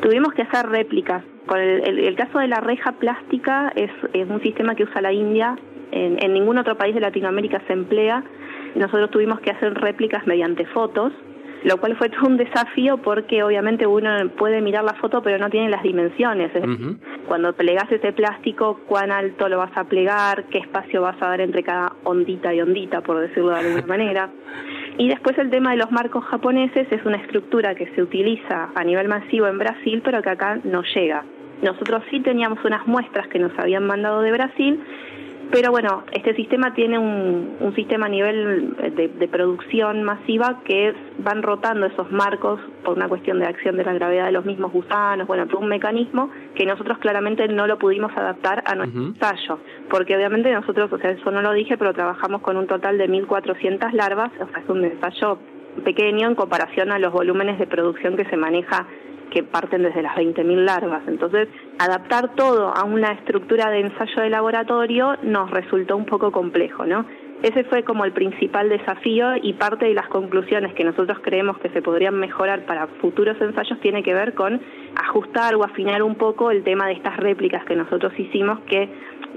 Tuvimos 0.00 0.32
que 0.34 0.42
hacer 0.42 0.66
réplicas. 0.66 1.22
Con 1.46 1.60
el, 1.60 2.14
caso 2.16 2.38
de 2.38 2.48
la 2.48 2.60
reja 2.60 2.92
plástica 2.92 3.72
es, 3.76 3.90
un 4.28 4.40
sistema 4.42 4.74
que 4.74 4.84
usa 4.84 5.00
la 5.00 5.12
India. 5.12 5.56
En, 6.04 6.22
en 6.22 6.32
ningún 6.32 6.58
otro 6.58 6.76
país 6.76 6.94
de 6.94 7.00
Latinoamérica 7.00 7.62
se 7.66 7.72
emplea. 7.72 8.22
Nosotros 8.74 9.10
tuvimos 9.10 9.40
que 9.40 9.50
hacer 9.50 9.74
réplicas 9.74 10.26
mediante 10.26 10.66
fotos 10.66 11.12
lo 11.66 11.78
cual 11.78 11.96
fue 11.96 12.08
todo 12.08 12.28
un 12.28 12.36
desafío 12.36 12.98
porque 12.98 13.42
obviamente 13.42 13.86
uno 13.88 14.10
puede 14.38 14.60
mirar 14.60 14.84
la 14.84 14.94
foto 14.94 15.20
pero 15.20 15.38
no 15.38 15.50
tiene 15.50 15.68
las 15.68 15.82
dimensiones. 15.82 16.52
Cuando 17.26 17.52
plegas 17.54 17.90
ese 17.90 18.12
plástico, 18.12 18.80
cuán 18.86 19.10
alto 19.10 19.48
lo 19.48 19.58
vas 19.58 19.76
a 19.76 19.82
plegar, 19.84 20.44
qué 20.44 20.58
espacio 20.58 21.02
vas 21.02 21.20
a 21.20 21.26
dar 21.26 21.40
entre 21.40 21.64
cada 21.64 21.92
ondita 22.04 22.54
y 22.54 22.60
ondita, 22.60 23.00
por 23.00 23.18
decirlo 23.18 23.50
de 23.50 23.60
alguna 23.60 23.86
manera. 23.86 24.30
Y 24.98 25.08
después 25.08 25.36
el 25.38 25.50
tema 25.50 25.72
de 25.72 25.78
los 25.78 25.90
marcos 25.90 26.24
japoneses 26.26 26.86
es 26.90 27.04
una 27.04 27.16
estructura 27.16 27.74
que 27.74 27.86
se 27.94 28.02
utiliza 28.02 28.70
a 28.74 28.84
nivel 28.84 29.08
masivo 29.08 29.48
en 29.48 29.58
Brasil, 29.58 30.02
pero 30.04 30.22
que 30.22 30.30
acá 30.30 30.60
no 30.62 30.82
llega. 30.94 31.24
Nosotros 31.62 32.04
sí 32.10 32.20
teníamos 32.20 32.64
unas 32.64 32.86
muestras 32.86 33.26
que 33.28 33.38
nos 33.38 33.58
habían 33.58 33.86
mandado 33.86 34.20
de 34.20 34.30
Brasil 34.30 34.80
pero 35.50 35.70
bueno, 35.70 36.04
este 36.12 36.34
sistema 36.34 36.74
tiene 36.74 36.98
un, 36.98 37.56
un 37.60 37.74
sistema 37.74 38.06
a 38.06 38.08
nivel 38.08 38.76
de, 38.96 39.28
producción 39.28 40.02
masiva 40.02 40.60
que 40.64 40.94
van 41.18 41.42
rotando 41.42 41.86
esos 41.86 42.10
marcos 42.10 42.60
por 42.84 42.96
una 42.96 43.08
cuestión 43.08 43.38
de 43.38 43.46
acción 43.46 43.76
de 43.76 43.84
la 43.84 43.92
gravedad 43.92 44.26
de 44.26 44.32
los 44.32 44.44
mismos 44.44 44.72
gusanos, 44.72 45.26
bueno, 45.26 45.46
todo 45.46 45.60
un 45.60 45.68
mecanismo 45.68 46.30
que 46.54 46.64
nosotros 46.64 46.98
claramente 46.98 47.46
no 47.48 47.66
lo 47.66 47.78
pudimos 47.78 48.12
adaptar 48.16 48.62
a 48.66 48.74
nuestro 48.74 49.02
ensayo, 49.02 49.58
porque 49.90 50.16
obviamente 50.16 50.50
nosotros, 50.52 50.92
o 50.92 50.98
sea, 50.98 51.10
eso 51.10 51.30
no 51.30 51.42
lo 51.42 51.52
dije, 51.52 51.76
pero 51.76 51.92
trabajamos 51.92 52.40
con 52.40 52.56
un 52.56 52.66
total 52.66 52.98
de 52.98 53.08
1.400 53.08 53.92
larvas, 53.92 54.32
o 54.40 54.48
sea, 54.48 54.62
es 54.62 54.68
un 54.68 54.84
ensayo 54.84 55.38
pequeño 55.84 56.28
en 56.28 56.34
comparación 56.34 56.92
a 56.92 56.98
los 56.98 57.12
volúmenes 57.12 57.58
de 57.58 57.66
producción 57.66 58.16
que 58.16 58.24
se 58.24 58.36
maneja 58.36 58.86
que 59.30 59.42
parten 59.42 59.82
desde 59.82 60.02
las 60.02 60.16
20.000 60.16 60.64
larvas. 60.64 61.02
Entonces, 61.06 61.48
adaptar 61.78 62.34
todo 62.34 62.74
a 62.74 62.84
una 62.84 63.12
estructura 63.12 63.70
de 63.70 63.80
ensayo 63.80 64.22
de 64.22 64.30
laboratorio 64.30 65.16
nos 65.22 65.50
resultó 65.50 65.96
un 65.96 66.06
poco 66.06 66.32
complejo, 66.32 66.86
¿no? 66.86 67.04
Ese 67.42 67.64
fue 67.64 67.84
como 67.84 68.06
el 68.06 68.12
principal 68.12 68.70
desafío 68.70 69.36
y 69.36 69.52
parte 69.52 69.84
de 69.84 69.94
las 69.94 70.08
conclusiones 70.08 70.72
que 70.72 70.84
nosotros 70.84 71.18
creemos 71.22 71.58
que 71.58 71.68
se 71.68 71.82
podrían 71.82 72.14
mejorar 72.18 72.64
para 72.64 72.86
futuros 72.86 73.38
ensayos 73.40 73.78
tiene 73.80 74.02
que 74.02 74.14
ver 74.14 74.32
con 74.32 74.60
ajustar 74.96 75.54
o 75.54 75.62
afinar 75.62 76.02
un 76.02 76.14
poco 76.14 76.50
el 76.50 76.64
tema 76.64 76.86
de 76.86 76.94
estas 76.94 77.16
réplicas 77.18 77.62
que 77.66 77.76
nosotros 77.76 78.18
hicimos 78.18 78.60
que 78.60 78.88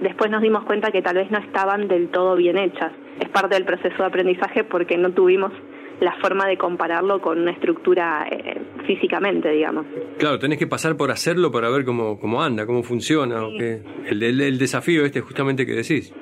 después 0.02 0.32
nos 0.32 0.42
dimos 0.42 0.64
cuenta 0.64 0.92
que 0.92 1.02
tal 1.02 1.16
vez 1.16 1.30
no 1.30 1.40
estaban 1.40 1.90
del 1.90 2.08
todo 2.08 2.38
bien 2.38 2.58
hechas. 2.58 2.94
Es 3.20 3.28
parte 3.30 3.56
del 3.56 3.66
proceso 3.66 3.98
de 3.98 4.06
aprendizaje 4.06 4.64
porque 4.64 4.98
no 4.98 5.12
tuvimos 5.12 5.52
la 6.00 6.14
forma 6.22 6.48
de 6.48 6.58
compararlo 6.58 7.22
con 7.22 7.40
una 7.40 7.52
estructura 7.52 8.28
eh, 8.30 8.62
físicamente, 8.86 9.50
digamos. 9.50 9.86
Claro, 10.18 10.40
tenés 10.40 10.58
que 10.58 10.68
pasar 10.68 10.96
por 10.96 11.12
hacerlo 11.12 11.52
para 11.52 11.70
ver 11.70 11.86
cómo, 11.86 12.20
cómo 12.20 12.42
anda, 12.42 12.66
cómo 12.66 12.84
funciona, 12.84 13.46
o 13.46 13.52
qué. 13.58 13.82
El, 14.06 14.24
el, 14.24 14.58
desafío 14.58 15.06
este 15.06 15.22
justamente 15.22 15.66
que 15.66 15.74
decís. 15.74 16.14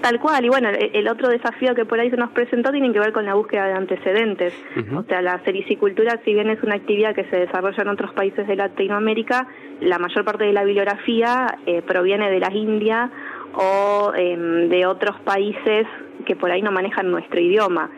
Tal 0.00 0.18
cual, 0.18 0.46
y 0.46 0.48
bueno, 0.48 0.70
el, 0.70 1.08
otro 1.08 1.28
desafío 1.28 1.74
que 1.74 1.84
por 1.84 2.00
ahí 2.00 2.08
se 2.08 2.16
nos 2.16 2.30
presentó 2.30 2.72
tiene 2.72 2.90
que 2.90 2.98
ver 2.98 3.12
con 3.12 3.26
la 3.26 3.34
búsqueda 3.34 3.66
de 3.66 3.74
antecedentes. 3.74 4.54
O 4.96 5.02
sea, 5.02 5.20
la 5.20 5.44
sericicultura, 5.44 6.18
si 6.24 6.32
bien 6.32 6.48
es 6.48 6.62
una 6.62 6.76
actividad 6.76 7.14
que 7.14 7.24
se 7.24 7.36
desarrolla 7.36 7.82
en 7.82 7.88
otros 7.88 8.14
países 8.14 8.46
de 8.46 8.56
Latinoamérica, 8.56 9.46
la 9.80 9.98
mayor 9.98 10.24
parte 10.24 10.44
de 10.44 10.54
la 10.54 10.64
bibliografía 10.64 11.58
eh, 11.66 11.82
proviene 11.82 12.30
de 12.30 12.40
la 12.40 12.50
India 12.50 13.10
o 13.52 14.12
em, 14.16 14.70
de 14.70 14.86
otros 14.86 15.20
países 15.20 15.86
que 16.24 16.34
por 16.34 16.50
ahí 16.50 16.62
no 16.62 16.72
manejan 16.72 17.10
nuestro 17.10 17.38
idioma. 17.38 17.90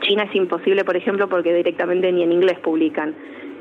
China 0.00 0.24
es 0.24 0.34
imposible, 0.34 0.84
por 0.84 0.96
ejemplo, 0.96 1.28
porque 1.28 1.54
directamente 1.54 2.10
ni 2.12 2.22
en 2.22 2.32
inglés 2.32 2.58
publican. 2.60 3.14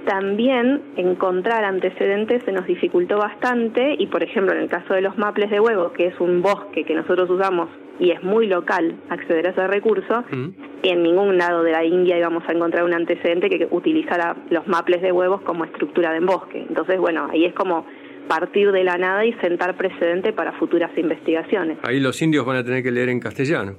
También 0.05 0.81
encontrar 0.95 1.65
antecedentes 1.65 2.41
se 2.45 2.53
nos 2.53 2.65
dificultó 2.65 3.17
bastante 3.17 3.95
y, 3.99 4.07
por 4.07 4.23
ejemplo, 4.23 4.53
en 4.53 4.61
el 4.61 4.69
caso 4.69 4.93
de 4.93 5.01
los 5.01 5.17
maples 5.17 5.49
de 5.49 5.59
huevo, 5.59 5.91
que 5.91 6.07
es 6.07 6.19
un 6.19 6.41
bosque 6.41 6.85
que 6.85 6.95
nosotros 6.95 7.29
usamos 7.29 7.69
y 7.99 8.11
es 8.11 8.23
muy 8.23 8.47
local 8.47 8.95
acceder 9.09 9.47
a 9.47 9.49
ese 9.49 9.67
recurso, 9.67 10.23
en 10.83 11.03
ningún 11.03 11.37
lado 11.37 11.63
de 11.63 11.71
la 11.71 11.83
India 11.83 12.17
íbamos 12.17 12.43
a 12.47 12.53
encontrar 12.53 12.83
un 12.83 12.93
antecedente 12.93 13.49
que 13.49 13.67
utilizara 13.69 14.35
los 14.49 14.67
maples 14.67 15.01
de 15.01 15.11
huevos 15.11 15.41
como 15.41 15.65
estructura 15.65 16.13
de 16.13 16.19
bosque. 16.21 16.65
Entonces, 16.69 16.99
bueno, 16.99 17.27
ahí 17.29 17.43
es 17.45 17.53
como 17.53 17.85
partir 18.27 18.71
de 18.71 18.83
la 18.83 18.97
nada 18.97 19.25
y 19.25 19.33
sentar 19.33 19.75
precedente 19.75 20.33
para 20.33 20.51
futuras 20.53 20.91
investigaciones. 20.97 21.77
Ahí 21.83 21.99
los 21.99 22.21
indios 22.21 22.45
van 22.45 22.57
a 22.57 22.63
tener 22.63 22.83
que 22.83 22.91
leer 22.91 23.09
en 23.09 23.19
castellano. 23.19 23.75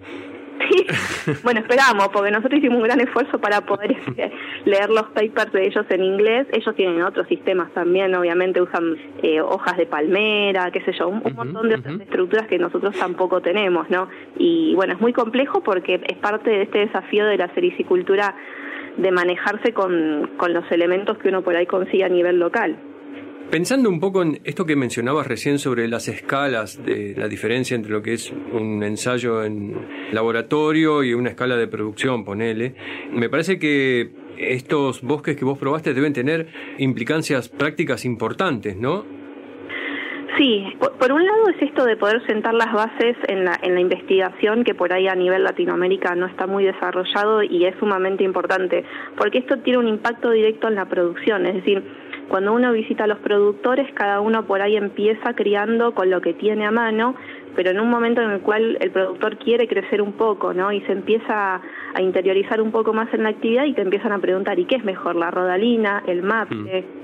Bueno, 1.43 1.61
esperamos, 1.61 2.09
porque 2.09 2.31
nosotros 2.31 2.59
hicimos 2.59 2.79
un 2.79 2.85
gran 2.85 3.01
esfuerzo 3.01 3.39
para 3.39 3.61
poder 3.61 3.93
este, 3.93 4.33
leer 4.65 4.89
los 4.91 5.05
papers 5.09 5.53
de 5.53 5.67
ellos 5.67 5.87
en 5.91 6.03
inglés. 6.03 6.47
Ellos 6.53 6.75
tienen 6.75 7.03
otros 7.03 7.27
sistemas 7.29 7.73
también, 7.73 8.15
obviamente 8.15 8.61
usan 8.61 8.97
eh, 9.23 9.41
hojas 9.41 9.77
de 9.77 9.87
palmera, 9.87 10.71
qué 10.71 10.81
sé 10.83 10.93
yo, 10.93 11.09
un, 11.09 11.23
montón 11.35 11.69
de 11.69 11.77
otras 11.77 12.01
estructuras 12.01 12.47
que 12.47 12.59
nosotros 12.59 12.97
tampoco 12.99 13.41
tenemos, 13.41 13.89
¿no? 13.91 14.09
Y 14.37 14.75
bueno, 14.75 14.95
es 14.95 15.01
muy 15.01 15.13
complejo 15.13 15.63
porque 15.63 16.01
es 16.07 16.17
parte 16.19 16.51
de 16.51 16.63
este 16.63 16.79
desafío 16.81 17.27
de 17.27 17.37
la 17.37 17.53
sericicultura 17.55 18.35
de 18.97 19.11
manejarse 19.13 19.73
con, 19.73 20.31
con 20.37 20.53
los 20.53 20.71
elementos 20.73 21.19
que 21.19 21.29
uno 21.29 21.43
por 21.43 21.55
ahí 21.55 21.67
consigue 21.67 22.05
a 22.05 22.09
nivel 22.09 22.39
local. 22.39 22.77
Pensando 23.51 23.89
un 23.89 23.99
poco 23.99 24.21
en 24.21 24.41
esto 24.45 24.67
que 24.67 24.77
mencionabas 24.77 25.27
recién 25.27 25.59
sobre 25.59 25.89
las 25.89 26.07
escalas, 26.09 26.85
de 26.85 27.15
la 27.17 27.29
diferencia 27.29 27.75
entre 27.75 27.93
lo 27.93 28.03
que 28.03 28.13
es 28.13 28.31
un 28.31 28.83
ensayo 28.83 29.43
en 29.43 29.75
laboratorio 30.13 31.03
y 31.03 31.15
una 31.15 31.31
escala 31.31 31.57
de 31.57 31.67
producción, 31.67 32.27
ponele, 32.27 32.75
me 33.11 33.31
parece 33.31 33.59
que 33.59 34.11
estos 34.37 35.01
bosques 35.01 35.35
que 35.35 35.47
vos 35.47 35.59
probaste 35.59 35.95
deben 35.95 36.13
tener 36.13 36.49
implicancias 36.77 37.49
prácticas 37.49 38.05
importantes, 38.05 38.77
¿no? 38.77 39.07
Sí, 40.37 40.67
por, 40.79 41.11
un 41.11 41.25
lado 41.25 41.49
es 41.49 41.63
esto 41.63 41.87
de 41.87 41.97
poder 41.97 42.25
sentar 42.27 42.53
las 42.53 42.73
bases 42.73 43.17
en 43.29 43.47
la, 43.47 43.59
en 43.63 43.75
la 43.75 43.81
investigación 43.81 44.63
que 44.63 44.75
por 44.75 44.93
ahí 44.93 45.09
a 45.09 45.15
nivel 45.15 45.43
Latinoamérica 45.43 46.15
no 46.15 46.27
está 46.27 46.47
muy 46.47 46.65
desarrollado 46.65 47.43
y 47.43 47.65
es 47.65 47.75
sumamente 47.81 48.25
importante, 48.25 48.85
porque 49.17 49.39
esto 49.39 49.59
tiene 49.61 49.79
un 49.79 49.89
impacto 49.89 50.31
directo 50.31 50.69
en 50.69 50.75
la 50.75 50.85
producción, 50.85 51.47
es 51.47 51.55
decir, 51.55 51.83
cuando 52.29 52.53
uno 52.53 52.73
visita 52.73 53.05
a 53.05 53.07
los 53.07 53.19
productores, 53.19 53.93
cada 53.95 54.21
uno 54.21 54.47
por 54.47 54.61
ahí 54.61 54.77
empieza 54.77 55.35
criando 55.35 55.95
con 55.95 56.11
lo 56.11 56.21
que 56.21 56.35
tiene 56.35 56.67
a 56.67 56.71
mano, 56.71 57.15
pero 57.57 57.71
en 57.71 57.81
un 57.81 57.91
momento 57.91 58.21
en 58.21 58.31
el 58.31 58.41
cual 58.41 58.77
el 58.81 58.91
productor 58.91 59.39
quiere 59.39 59.67
crecer 59.67 60.03
un 60.03 60.13
poco, 60.13 60.53
¿no? 60.53 60.71
Y 60.71 60.81
se 60.83 60.93
empieza 60.93 61.61
a 61.95 62.03
interiorizar 62.03 62.61
un 62.61 62.71
poco 62.71 62.93
más 62.93 63.13
en 63.15 63.23
la 63.23 63.31
actividad 63.31 63.65
y 63.65 63.73
te 63.73 63.83
empiezan 63.83 64.13
a 64.13 64.19
preguntar, 64.19 64.59
¿y 64.59 64.67
qué 64.67 64.77
es 64.77 64.85
mejor, 64.85 65.17
la 65.17 65.31
rodalina, 65.31 66.03
el 66.07 66.23
maple? 66.23 66.83
Mm. 66.83 66.99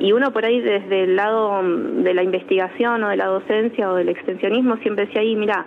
Y 0.00 0.12
uno 0.12 0.32
por 0.32 0.44
ahí 0.44 0.60
desde 0.60 1.04
el 1.04 1.14
lado 1.16 1.62
de 1.62 2.14
la 2.14 2.24
investigación 2.24 3.04
o 3.04 3.10
de 3.10 3.16
la 3.16 3.26
docencia 3.26 3.90
o 3.90 3.94
del 3.94 4.08
extensionismo 4.08 4.76
siempre 4.78 5.06
decía 5.06 5.20
ahí, 5.20 5.36
mira, 5.36 5.66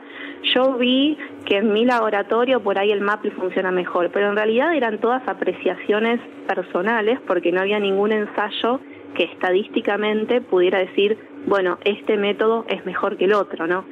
yo 0.54 0.74
vi 0.74 1.18
que 1.46 1.58
en 1.58 1.72
mi 1.72 1.86
laboratorio 1.86 2.60
por 2.60 2.78
ahí 2.78 2.92
el 2.92 3.02
maple 3.02 3.32
funciona 3.32 3.72
mejor, 3.72 4.10
pero 4.12 4.28
en 4.30 4.36
realidad 4.36 4.76
eran 4.76 5.00
todas 5.00 5.26
apreciaciones 5.28 6.20
personales 6.48 7.20
porque 7.26 7.52
no 7.52 7.62
había 7.62 7.80
ningún 7.80 8.12
ensayo 8.12 8.82
que 9.16 9.24
estadísticamente 9.24 10.42
pudiera 10.42 10.80
decir, 10.80 11.18
bueno, 11.48 11.78
este 11.84 12.18
método 12.18 12.66
es 12.68 12.86
mejor 12.86 13.18
que 13.18 13.26
el 13.26 13.34
otro, 13.34 13.68
¿no? 13.68 13.86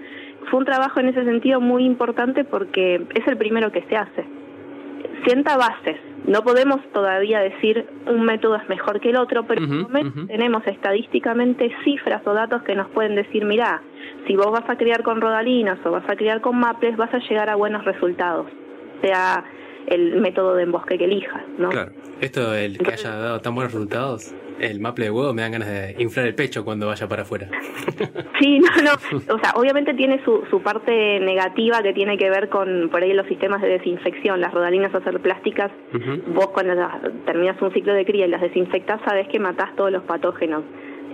Fue 0.50 0.60
un 0.60 0.66
trabajo 0.66 1.00
en 1.00 1.08
ese 1.08 1.24
sentido 1.24 1.62
muy 1.62 1.86
importante 1.86 2.44
porque 2.44 3.02
es 3.16 3.28
el 3.28 3.38
primero 3.38 3.72
que 3.72 3.82
se 3.84 3.96
hace. 3.96 4.26
Sienta 5.26 5.58
bases. 5.58 5.98
No 6.28 6.42
podemos 6.44 6.82
todavía 6.94 7.40
decir 7.40 7.86
un 8.08 8.24
método 8.24 8.56
es 8.56 8.68
mejor 8.70 9.00
que 9.00 9.10
el 9.10 9.18
otro, 9.18 9.44
pero 9.46 9.62
tenemos 10.28 10.66
estadísticamente 10.68 11.72
cifras 11.84 12.22
o 12.26 12.34
datos 12.34 12.62
que 12.64 12.76
nos 12.76 12.90
pueden 12.90 13.16
decir, 13.16 13.46
mira, 13.46 13.82
si 14.28 14.36
vos 14.36 14.52
vas 14.52 14.70
a 14.70 14.78
criar 14.78 15.04
con 15.04 15.22
rodalinas 15.22 15.80
o 15.86 15.92
vas 15.92 16.10
a 16.10 16.16
criar 16.16 16.42
con 16.42 16.58
maples, 16.58 16.96
vas 16.98 17.14
a 17.14 17.20
llegar 17.20 17.50
a 17.50 17.56
buenos 17.56 17.84
resultados. 17.86 18.48
Sea 19.02 19.44
el 19.88 20.22
método 20.22 20.56
de 20.56 20.64
embosque 20.64 20.98
que 20.98 21.06
elijas, 21.06 21.44
¿no? 21.58 21.70
Claro. 21.70 21.92
Esto, 22.22 22.54
el 22.56 22.78
que 22.78 22.94
haya 22.94 23.16
dado 23.16 23.42
tan 23.42 23.54
buenos 23.54 23.74
resultados, 23.74 24.34
el 24.60 24.80
maple 24.80 25.06
de 25.06 25.12
huevo 25.12 25.34
me 25.34 25.42
dan 25.42 25.52
ganas 25.52 25.68
de 25.68 25.96
inflar 26.00 26.28
el 26.28 26.36
pecho 26.36 26.64
cuando 26.64 26.88
vaya 26.88 27.08
para 27.08 27.24
afuera. 27.24 27.50
Sí, 28.40 28.60
no, 28.60 28.70
no. 28.84 29.34
O 29.34 29.40
sea, 29.40 29.54
obviamente 29.56 29.94
tiene 29.94 30.22
su, 30.26 30.44
su 30.50 30.62
parte 30.62 31.20
negativa 31.20 31.82
que 31.82 31.94
tiene 31.94 32.18
que 32.18 32.30
ver 32.30 32.50
con 32.50 32.90
por 32.90 33.02
ahí 33.02 33.14
los 33.14 33.28
sistemas 33.28 33.62
de 33.62 33.70
desinfección. 33.70 34.42
Las 34.42 34.54
rodalinas 34.54 34.94
a 34.94 35.02
ser 35.02 35.20
plásticas, 35.22 35.72
vos 36.34 36.48
cuando 36.50 36.74
terminas 37.26 37.62
un 37.62 37.72
ciclo 37.72 37.94
de 37.94 38.06
cría 38.06 38.26
y 38.26 38.30
las 38.30 38.42
desinfectas, 38.42 39.00
sabes 39.06 39.28
que 39.30 39.40
matás 39.40 39.76
todos 39.76 39.92
los 39.92 40.04
patógenos. 40.04 40.64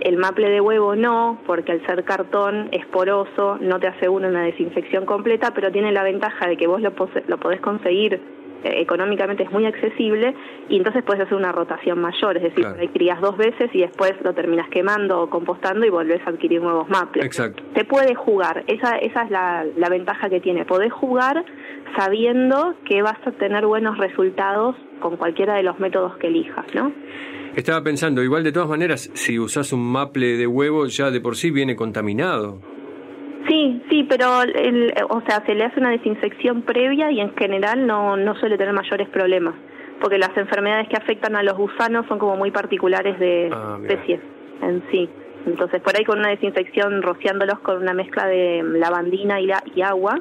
El 0.00 0.16
maple 0.16 0.48
de 0.48 0.60
huevo 0.60 0.96
no, 0.96 1.38
porque 1.46 1.72
al 1.72 1.86
ser 1.86 2.04
cartón 2.04 2.68
es 2.72 2.86
poroso, 2.86 3.58
no 3.60 3.78
te 3.78 3.86
asegura 3.86 4.28
una 4.28 4.42
desinfección 4.42 5.04
completa, 5.04 5.52
pero 5.54 5.70
tiene 5.70 5.92
la 5.92 6.02
ventaja 6.02 6.48
de 6.48 6.56
que 6.56 6.66
vos 6.66 6.80
lo, 6.80 6.94
lo 7.28 7.38
podés 7.38 7.60
conseguir 7.60 8.20
económicamente 8.64 9.44
es 9.44 9.50
muy 9.50 9.66
accesible 9.66 10.34
y 10.68 10.76
entonces 10.76 11.02
puedes 11.02 11.22
hacer 11.22 11.36
una 11.36 11.52
rotación 11.52 12.00
mayor, 12.00 12.36
es 12.36 12.42
decir, 12.42 12.66
ahí 12.66 12.88
crías 12.88 13.20
dos 13.20 13.36
veces 13.36 13.70
y 13.72 13.80
después 13.80 14.12
lo 14.22 14.34
terminas 14.34 14.68
quemando 14.68 15.22
o 15.22 15.30
compostando 15.30 15.86
y 15.86 15.90
volvés 15.90 16.20
a 16.26 16.30
adquirir 16.30 16.60
nuevos 16.60 16.88
maples. 16.88 17.24
Exacto. 17.24 17.62
Se 17.74 17.84
puede 17.84 18.14
jugar, 18.14 18.64
esa, 18.66 18.96
esa 18.98 19.22
es 19.22 19.30
la, 19.30 19.64
la 19.76 19.88
ventaja 19.88 20.28
que 20.28 20.40
tiene, 20.40 20.64
podés 20.64 20.92
jugar 20.92 21.44
sabiendo 21.96 22.74
que 22.84 23.02
vas 23.02 23.18
a 23.26 23.32
tener 23.32 23.66
buenos 23.66 23.98
resultados 23.98 24.76
con 25.00 25.16
cualquiera 25.16 25.54
de 25.54 25.62
los 25.62 25.78
métodos 25.78 26.16
que 26.18 26.28
elijas, 26.28 26.66
¿no? 26.74 26.92
Estaba 27.56 27.82
pensando, 27.82 28.22
igual 28.22 28.44
de 28.44 28.52
todas 28.52 28.68
maneras, 28.68 29.10
si 29.14 29.38
usas 29.38 29.72
un 29.72 29.84
maple 29.84 30.36
de 30.36 30.46
huevo 30.46 30.86
ya 30.86 31.10
de 31.10 31.20
por 31.20 31.36
sí 31.36 31.50
viene 31.50 31.74
contaminado. 31.74 32.60
Sí, 33.48 33.82
sí, 33.90 34.04
pero 34.08 34.42
el, 34.42 34.92
o 35.08 35.20
sea, 35.22 35.42
se 35.46 35.54
le 35.54 35.64
hace 35.64 35.80
una 35.80 35.90
desinfección 35.90 36.62
previa 36.62 37.10
y 37.10 37.20
en 37.20 37.34
general 37.36 37.86
no, 37.86 38.16
no 38.16 38.34
suele 38.36 38.58
tener 38.58 38.74
mayores 38.74 39.08
problemas, 39.08 39.54
porque 40.00 40.18
las 40.18 40.36
enfermedades 40.36 40.88
que 40.88 40.96
afectan 40.96 41.36
a 41.36 41.42
los 41.42 41.56
gusanos 41.56 42.06
son 42.06 42.18
como 42.18 42.36
muy 42.36 42.50
particulares 42.50 43.18
de 43.18 43.50
Ah, 43.52 43.78
especies 43.82 44.20
en 44.62 44.82
sí. 44.90 45.08
Entonces, 45.46 45.80
por 45.80 45.96
ahí 45.96 46.04
con 46.04 46.18
una 46.18 46.28
desinfección, 46.28 47.00
rociándolos 47.00 47.60
con 47.60 47.78
una 47.78 47.94
mezcla 47.94 48.26
de 48.26 48.62
lavandina 48.62 49.40
y, 49.40 49.46
la, 49.46 49.62
y 49.74 49.80
agua, 49.80 50.20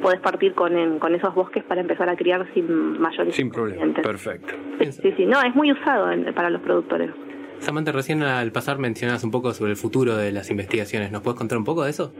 puedes 0.00 0.20
partir 0.20 0.54
con, 0.54 0.78
en- 0.78 0.98
con 1.00 1.14
esos 1.16 1.34
bosques 1.34 1.64
para 1.64 1.80
empezar 1.80 2.08
a 2.08 2.14
criar 2.16 2.46
sin 2.54 3.00
mayores 3.00 3.34
Sin 3.34 3.50
problema. 3.50 3.92
Perfecto. 4.00 4.54
Sí, 4.80 4.92
sí, 4.92 5.14
sí, 5.16 5.26
no, 5.26 5.42
es 5.42 5.54
muy 5.56 5.72
usado 5.72 6.12
en- 6.12 6.32
para 6.32 6.48
los 6.48 6.62
productores. 6.62 7.10
Samantha, 7.58 7.90
recién 7.92 8.22
al 8.22 8.50
pasar 8.52 8.78
mencionabas 8.78 9.24
un 9.24 9.30
poco 9.32 9.52
sobre 9.52 9.72
el 9.72 9.76
futuro 9.76 10.16
de 10.16 10.30
las 10.32 10.48
investigaciones. 10.50 11.10
¿Nos 11.10 11.22
puedes 11.22 11.38
contar 11.38 11.58
un 11.58 11.64
poco 11.64 11.82
de 11.84 11.90
eso? 11.90 12.12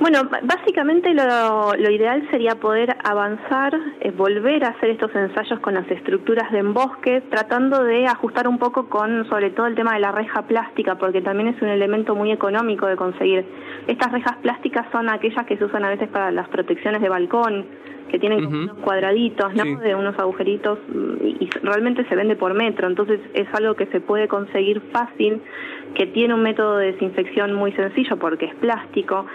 Bueno, 0.00 0.20
básicamente 0.44 1.12
lo, 1.12 1.74
lo 1.76 1.90
ideal 1.90 2.26
sería 2.30 2.54
poder 2.54 2.96
avanzar, 3.04 3.78
eh, 4.00 4.10
volver 4.10 4.64
a 4.64 4.68
hacer 4.68 4.88
estos 4.88 5.14
ensayos 5.14 5.60
con 5.60 5.74
las 5.74 5.88
estructuras 5.90 6.50
de 6.52 6.60
embosque, 6.60 7.22
tratando 7.28 7.84
de 7.84 8.06
ajustar 8.06 8.48
un 8.48 8.56
poco 8.56 8.88
con 8.88 9.28
sobre 9.28 9.50
todo 9.50 9.66
el 9.66 9.74
tema 9.74 9.92
de 9.92 10.00
la 10.00 10.10
reja 10.10 10.40
plástica, 10.46 10.94
porque 10.94 11.20
también 11.20 11.48
es 11.48 11.60
un 11.60 11.68
elemento 11.68 12.14
muy 12.14 12.32
económico 12.32 12.86
de 12.86 12.96
conseguir. 12.96 13.44
Estas 13.88 14.10
rejas 14.10 14.38
plásticas 14.38 14.86
son 14.90 15.10
aquellas 15.10 15.44
que 15.44 15.58
se 15.58 15.66
usan 15.66 15.84
a 15.84 15.90
veces 15.90 16.08
para 16.08 16.30
las 16.30 16.48
protecciones 16.48 17.02
de 17.02 17.08
balcón, 17.10 17.66
que 18.10 18.18
tienen 18.18 18.42
como 18.42 18.56
Ujú. 18.56 18.72
unos 18.72 18.78
cuadraditos, 18.78 19.54
¿no? 19.54 19.64
Sí. 19.64 19.76
De 19.76 19.94
unos 19.94 20.18
agujeritos 20.18 20.78
mm, 20.88 21.26
y, 21.26 21.36
y 21.40 21.50
realmente 21.62 22.06
se 22.06 22.16
vende 22.16 22.36
por 22.36 22.54
metro, 22.54 22.88
entonces 22.88 23.20
es 23.34 23.46
algo 23.52 23.74
que 23.74 23.84
se 23.86 24.00
puede 24.00 24.28
conseguir 24.28 24.80
fácil, 24.92 25.42
que 25.94 26.06
tiene 26.06 26.32
un 26.32 26.42
método 26.42 26.78
de 26.78 26.92
desinfección 26.92 27.52
muy 27.52 27.72
sencillo 27.72 28.16
porque 28.16 28.46
es 28.46 28.54
plástico. 28.54 29.26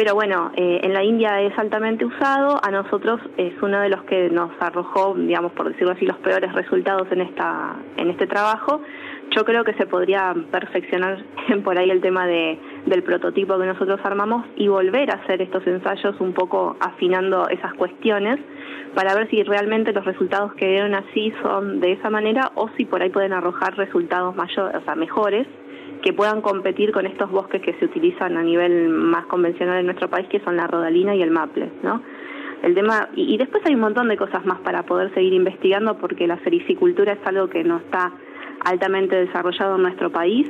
Pero 0.00 0.14
bueno, 0.14 0.50
eh, 0.56 0.80
en 0.82 0.94
la 0.94 1.04
India 1.04 1.42
es 1.42 1.52
altamente 1.58 2.06
usado, 2.06 2.58
a 2.62 2.70
nosotros 2.70 3.20
es 3.36 3.52
uno 3.60 3.82
de 3.82 3.90
los 3.90 4.02
que 4.04 4.30
nos 4.30 4.50
arrojó, 4.58 5.14
digamos, 5.14 5.52
por 5.52 5.68
decirlo 5.68 5.92
así, 5.92 6.06
los 6.06 6.16
peores 6.16 6.50
resultados 6.54 7.06
en 7.12 7.20
esta 7.20 7.76
en 7.98 8.08
este 8.08 8.26
trabajo. 8.26 8.80
Yo 9.36 9.44
creo 9.44 9.62
que 9.62 9.74
se 9.74 9.84
podría 9.84 10.34
perfeccionar 10.50 11.22
por 11.64 11.78
ahí 11.78 11.90
el 11.90 12.00
tema 12.00 12.26
de, 12.26 12.58
del 12.86 13.02
prototipo 13.02 13.58
que 13.58 13.66
nosotros 13.66 14.00
armamos 14.02 14.46
y 14.56 14.68
volver 14.68 15.10
a 15.10 15.16
hacer 15.16 15.42
estos 15.42 15.66
ensayos 15.66 16.18
un 16.18 16.32
poco 16.32 16.78
afinando 16.80 17.46
esas 17.50 17.74
cuestiones 17.74 18.40
para 18.94 19.14
ver 19.14 19.28
si 19.28 19.42
realmente 19.42 19.92
los 19.92 20.06
resultados 20.06 20.54
que 20.54 20.66
dieron 20.66 20.94
así 20.94 21.30
son 21.42 21.78
de 21.78 21.92
esa 21.92 22.08
manera 22.08 22.52
o 22.54 22.70
si 22.78 22.86
por 22.86 23.02
ahí 23.02 23.10
pueden 23.10 23.34
arrojar 23.34 23.76
resultados 23.76 24.34
mayores, 24.34 24.76
o 24.76 24.80
sea, 24.80 24.94
mejores 24.94 25.46
que 26.02 26.12
puedan 26.12 26.40
competir 26.40 26.92
con 26.92 27.06
estos 27.06 27.30
bosques 27.30 27.62
que 27.62 27.74
se 27.74 27.84
utilizan 27.84 28.36
a 28.36 28.42
nivel 28.42 28.88
más 28.88 29.26
convencional 29.26 29.78
en 29.78 29.86
nuestro 29.86 30.08
país, 30.08 30.26
que 30.28 30.40
son 30.40 30.56
la 30.56 30.66
rodalina 30.66 31.14
y 31.14 31.22
el 31.22 31.30
maple, 31.30 31.70
¿no? 31.82 32.02
El 32.62 32.74
tema 32.74 33.08
y, 33.14 33.36
después 33.38 33.62
hay 33.66 33.74
un 33.74 33.80
montón 33.80 34.08
de 34.08 34.16
cosas 34.16 34.44
más 34.44 34.60
para 34.60 34.82
poder 34.84 35.12
seguir 35.14 35.32
investigando, 35.32 35.96
porque 35.98 36.26
la 36.26 36.38
sericicultura 36.44 37.14
es 37.14 37.26
algo 37.26 37.48
que 37.48 37.64
no 37.64 37.78
está 37.78 38.12
altamente 38.64 39.16
desarrollado 39.16 39.76
en 39.76 39.82
nuestro 39.82 40.10
país 40.10 40.46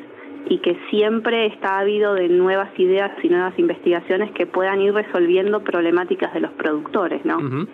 y 0.49 0.59
que 0.59 0.77
siempre 0.91 1.47
está 1.47 1.79
habido 1.79 2.15
de 2.15 2.29
nuevas 2.29 2.71
ideas 2.79 3.13
y 3.23 3.29
nuevas 3.29 3.57
investigaciones 3.59 4.33
que 4.33 4.47
puedan 4.47 4.81
ir 4.81 4.93
resolviendo 4.93 5.63
problemáticas 5.63 6.35
de 6.35 6.41
los 6.41 6.51
productores, 6.53 7.25
¿no? 7.25 7.39
Ujú. 7.39 7.69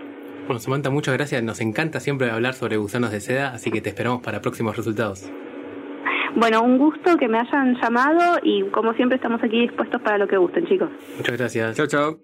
Bueno, 0.46 0.60
Samantha, 0.60 0.90
muchas 0.90 1.14
gracias. 1.14 1.42
Nos 1.42 1.60
encanta 1.60 2.00
siempre 2.00 2.30
hablar 2.30 2.54
sobre 2.54 2.76
gusanos 2.76 3.12
de 3.12 3.20
seda, 3.20 3.52
así 3.52 3.70
que 3.70 3.80
te 3.80 3.88
esperamos 3.88 4.22
para 4.22 4.42
próximos 4.42 4.76
resultados. 4.76 5.30
Bueno, 6.36 6.62
un 6.62 6.76
gusto 6.76 7.16
que 7.16 7.28
me 7.28 7.38
hayan 7.38 7.80
llamado 7.80 8.38
y 8.42 8.62
como 8.64 8.92
siempre 8.92 9.16
estamos 9.16 9.42
aquí 9.42 9.58
dispuestos 9.58 10.02
para 10.02 10.18
lo 10.18 10.28
que 10.28 10.36
gusten, 10.36 10.66
chicos. 10.66 10.90
Muchas 11.16 11.38
gracias. 11.38 11.76
Chao, 11.76 11.86
chao. 11.86 12.18